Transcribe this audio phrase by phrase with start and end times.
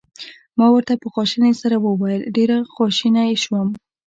[0.57, 3.67] ما ورته په خواشینۍ سره وویل: ډېر خواشینی شوم.